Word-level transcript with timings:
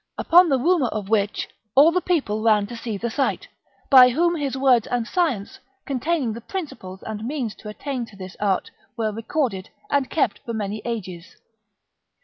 Upon 0.17 0.49
the 0.49 0.57
rumour 0.57 0.87
of 0.87 1.09
which, 1.09 1.47
all 1.75 1.91
the 1.91 2.01
people 2.01 2.41
ran 2.41 2.65
to 2.65 2.75
see 2.75 2.97
the 2.97 3.11
sight, 3.11 3.47
by 3.91 4.09
whom 4.09 4.35
his 4.35 4.57
words 4.57 4.87
and 4.87 5.05
science, 5.07 5.59
containing 5.85 6.33
the 6.33 6.41
principles 6.41 7.03
and 7.03 7.23
means 7.23 7.53
to 7.57 7.69
attain 7.69 8.07
to 8.07 8.15
this 8.15 8.35
art, 8.39 8.71
were 8.97 9.11
recorded, 9.11 9.69
and 9.91 10.09
kept 10.09 10.39
for 10.39 10.53
many 10.55 10.81
ages. 10.85 11.35